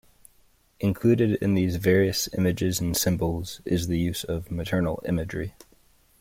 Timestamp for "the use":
3.85-4.23